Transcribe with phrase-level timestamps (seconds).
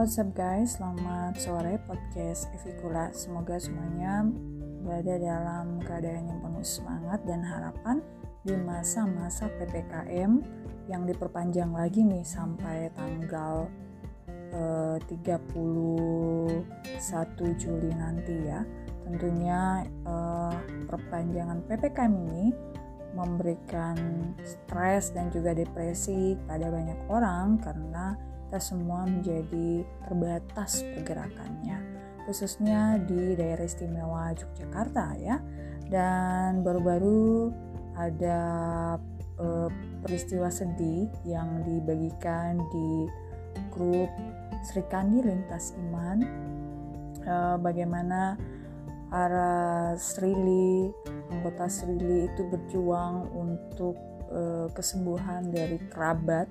[0.00, 3.12] What's up guys, selamat sore podcast Evikula.
[3.12, 4.24] Semoga semuanya
[4.80, 8.00] berada dalam keadaan yang penuh semangat dan harapan
[8.40, 10.40] di masa-masa PPKM
[10.88, 13.68] yang diperpanjang lagi nih sampai tanggal
[14.56, 16.64] eh, 31
[17.60, 18.64] Juli nanti ya.
[19.04, 20.54] Tentunya eh,
[20.88, 22.48] perpanjangan PPKM ini
[23.12, 24.00] memberikan
[24.48, 31.78] stres dan juga depresi pada banyak orang karena kita semua menjadi terbatas pergerakannya
[32.26, 35.38] khususnya di daerah istimewa Yogyakarta ya.
[35.90, 37.50] Dan baru-baru
[37.94, 38.38] ada
[39.38, 39.70] uh,
[40.02, 43.10] peristiwa sedih yang dibagikan di
[43.74, 44.10] grup
[44.66, 46.22] Sri Kandi Lintas Iman.
[47.26, 48.38] Uh, bagaimana
[49.10, 50.90] para Srili
[51.34, 53.98] anggota Srili itu berjuang untuk
[54.30, 56.46] uh, kesembuhan dari kerabat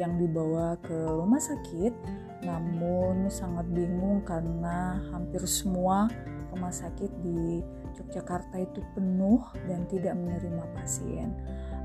[0.00, 1.92] yang dibawa ke rumah sakit
[2.40, 6.08] namun sangat bingung karena hampir semua
[6.48, 7.60] rumah sakit di
[8.00, 11.36] Yogyakarta itu penuh dan tidak menerima pasien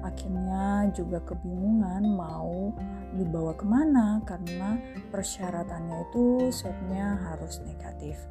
[0.06, 2.70] akhirnya juga kebingungan mau
[3.17, 4.78] dibawa ke mana karena
[5.09, 8.22] persyaratannya itu swabnya harus negatif.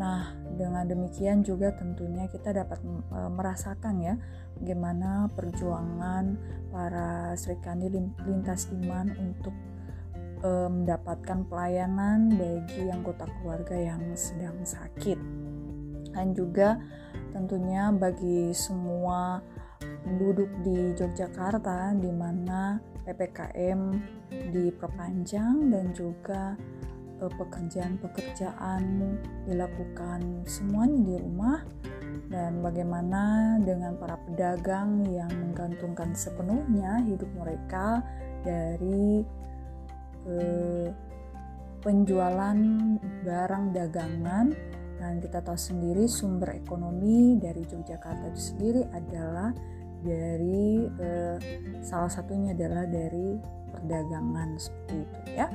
[0.00, 2.80] Nah dengan demikian juga tentunya kita dapat
[3.12, 4.14] e, merasakan ya
[4.56, 6.40] bagaimana perjuangan
[6.72, 7.92] para Sri Kandi
[8.24, 9.52] lintas iman untuk
[10.40, 15.20] e, mendapatkan pelayanan bagi anggota keluarga yang sedang sakit.
[16.10, 16.80] Dan juga
[17.30, 19.38] tentunya bagi semua
[20.04, 23.80] penduduk di Yogyakarta di mana PPKM
[24.54, 26.54] diperpanjang dan juga
[27.28, 28.82] pekerjaan-pekerjaan
[29.44, 31.60] dilakukan semuanya di rumah.
[32.30, 38.06] Dan bagaimana dengan para pedagang yang menggantungkan sepenuhnya hidup mereka
[38.46, 39.26] dari
[40.30, 40.88] eh,
[41.82, 42.58] penjualan
[43.26, 44.46] barang dagangan.
[45.00, 49.50] Dan kita tahu sendiri sumber ekonomi dari Yogyakarta itu sendiri adalah
[50.00, 51.36] dari eh,
[51.84, 53.36] salah satunya adalah dari
[53.70, 55.46] perdagangan seperti itu ya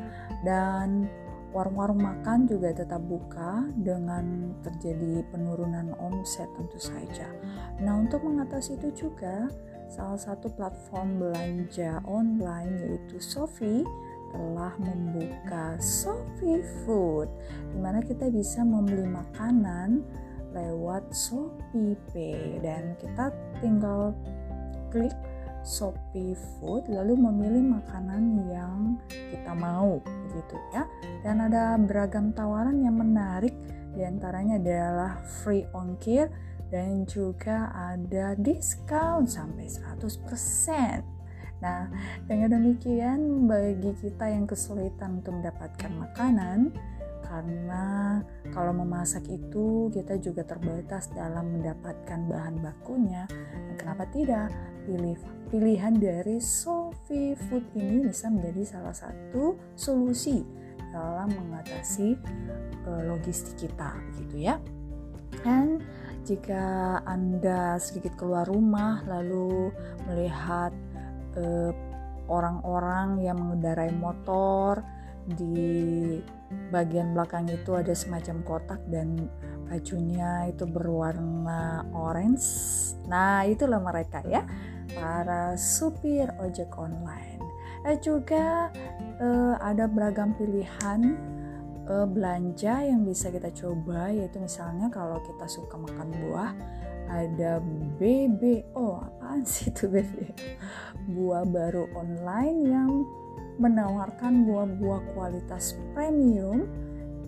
[0.47, 1.09] dan
[1.55, 7.31] warung-warung makan juga tetap buka dengan terjadi penurunan omset tentu saja.
[7.79, 9.47] Nah, untuk mengatasi itu juga
[9.87, 13.87] salah satu platform belanja online yaitu Sofi
[14.35, 17.31] telah membuka Sofi Food
[17.71, 20.03] di mana kita bisa membeli makanan
[20.55, 24.15] lewat Shopee Pay dan kita tinggal
[24.95, 25.11] klik
[25.67, 29.99] Shopee Food lalu memilih makanan yang kita mau
[30.31, 30.87] gitu ya.
[31.25, 33.51] Dan ada beragam tawaran yang menarik
[33.91, 36.31] di antaranya adalah free ongkir
[36.69, 41.01] dan juga ada diskon sampai 100%.
[41.65, 41.89] Nah,
[42.29, 46.69] dengan demikian bagi kita yang kesulitan untuk mendapatkan makanan
[47.35, 48.23] karena
[48.55, 53.27] kalau memasak itu kita juga terbatas dalam mendapatkan bahan bakunya.
[53.27, 54.47] Dan kenapa tidak?
[54.87, 55.19] Pilih
[55.51, 60.47] pilihan dari Sofi Food ini bisa menjadi salah satu solusi
[60.95, 62.15] dalam mengatasi
[62.87, 63.91] uh, logistik kita
[64.23, 64.55] gitu ya.
[65.43, 65.83] Dan
[66.23, 69.69] jika Anda sedikit keluar rumah lalu
[70.09, 70.73] melihat
[71.37, 71.69] eh,
[72.25, 74.81] orang-orang yang mengendarai motor
[75.25, 76.17] di
[76.69, 79.29] bagian belakang itu ada semacam kotak dan
[79.65, 82.45] bajunya itu berwarna orange.
[83.09, 84.45] Nah, itulah mereka ya,
[84.93, 87.41] para supir ojek online.
[87.85, 88.69] Eh juga
[89.21, 91.01] eh, ada beragam pilihan
[91.85, 96.51] eh, belanja yang bisa kita coba yaitu misalnya kalau kita suka makan buah
[97.05, 97.61] ada
[98.01, 100.33] BBO apaan sih itu BBO
[101.13, 102.89] buah baru online yang
[103.55, 106.67] menawarkan buah-buah kualitas premium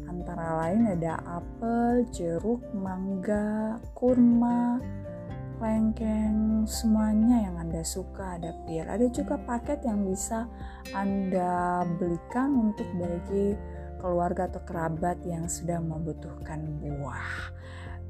[0.07, 4.81] antara lain ada apel, jeruk, mangga, kurma,
[5.57, 8.85] lengkeng, semuanya yang Anda suka ada pir.
[8.85, 10.45] Ada juga paket yang bisa
[10.91, 13.55] Anda belikan untuk bagi
[13.97, 17.56] keluarga atau kerabat yang sedang membutuhkan buah.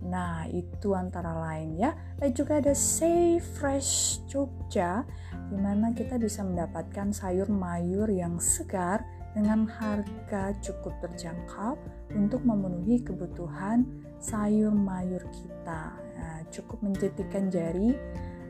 [0.05, 1.95] Nah, itu antara lain ya.
[2.21, 5.01] Dan juga ada Say Fresh Jogja
[5.49, 9.01] di mana kita bisa mendapatkan sayur mayur yang segar
[9.37, 11.77] dengan harga cukup terjangkau
[12.17, 13.85] untuk memenuhi kebutuhan
[14.17, 15.93] sayur mayur kita.
[16.17, 17.93] Nah, cukup menjetikan jari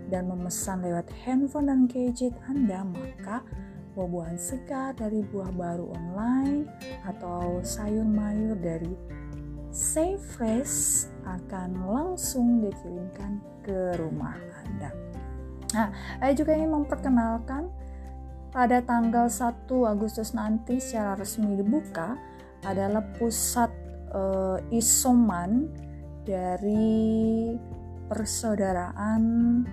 [0.07, 3.43] dan memesan lewat handphone dan gadget Anda, maka
[3.97, 6.69] buah-buahan segar dari buah baru online
[7.03, 8.93] atau sayur mayur dari
[9.73, 14.91] Safe Fresh akan langsung dikirimkan ke rumah Anda.
[15.75, 15.89] Nah,
[16.23, 17.67] saya juga ingin memperkenalkan
[18.55, 22.15] pada tanggal 1 Agustus nanti secara resmi dibuka
[22.63, 23.69] adalah pusat
[24.15, 25.67] uh, isoman
[26.23, 27.53] dari
[28.07, 29.63] persaudaraan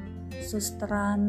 [0.42, 1.22] susteran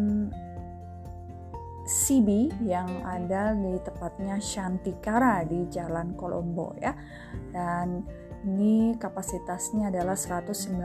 [1.86, 6.90] Sibi yang ada di tepatnya Shantikara di Jalan Kolombo ya.
[7.54, 8.02] Dan
[8.46, 10.78] ini kapasitasnya adalah 192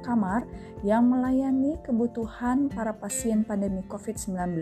[0.00, 0.48] kamar
[0.80, 4.56] yang melayani kebutuhan para pasien pandemi COVID-19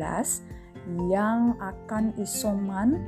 [1.06, 2.98] yang akan isoman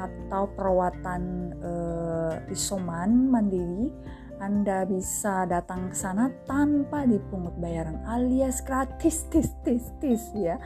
[0.00, 3.92] atau perawatan eh, isoman mandiri.
[4.42, 10.56] Anda bisa datang ke sana tanpa dipungut bayaran alias gratis tis tis tis ya.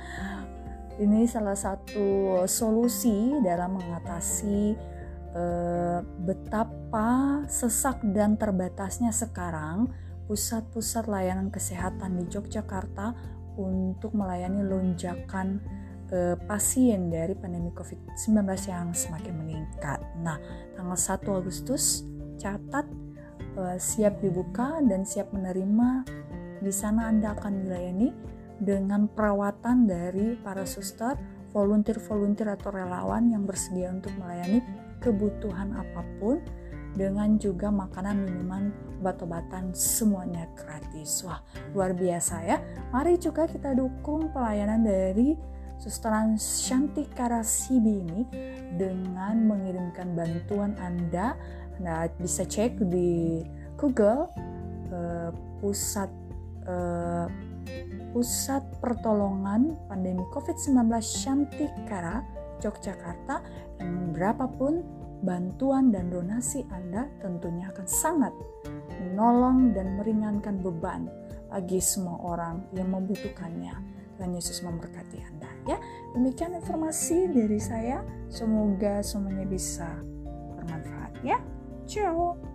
[0.96, 4.78] Ini salah satu solusi dalam mengatasi
[5.36, 5.98] eh,
[7.46, 9.90] sesak dan terbatasnya sekarang
[10.26, 13.14] pusat-pusat layanan kesehatan di Yogyakarta
[13.56, 15.62] untuk melayani lonjakan
[16.12, 20.02] eh, pasien dari pandemi COVID-19 yang semakin meningkat.
[20.20, 20.36] Nah,
[20.74, 22.04] tanggal 1 Agustus
[22.36, 22.84] catat
[23.56, 26.04] eh, siap dibuka dan siap menerima
[26.60, 28.10] di sana Anda akan dilayani
[28.56, 31.16] dengan perawatan dari para suster,
[31.52, 34.64] volunteer-volunteer atau relawan yang bersedia untuk melayani
[35.04, 36.40] kebutuhan apa pun
[36.96, 41.22] dengan juga makanan, minuman, obat-obatan semuanya gratis.
[41.28, 41.44] Wah,
[41.76, 42.56] luar biasa ya.
[42.90, 45.36] Mari juga kita dukung pelayanan dari
[45.76, 48.20] Susteran Shantikara Sibi ini
[48.80, 51.36] dengan mengirimkan bantuan Anda.
[51.76, 53.44] Anda bisa cek di
[53.76, 54.32] Google
[54.88, 56.08] uh, pusat
[56.64, 57.28] uh,
[58.16, 62.24] Pusat Pertolongan Pandemi COVID-19 Shantikara,
[62.64, 63.44] Yogyakarta,
[63.76, 64.80] yang berapapun
[65.24, 68.32] bantuan dan donasi Anda tentunya akan sangat
[69.00, 71.08] menolong dan meringankan beban
[71.48, 73.74] bagi semua orang yang membutuhkannya.
[74.16, 75.76] Tuhan Yesus memberkati Anda ya.
[76.16, 78.00] Demikian informasi dari saya.
[78.32, 79.88] Semoga semuanya bisa
[80.56, 81.36] bermanfaat ya.
[81.84, 82.45] Ciao.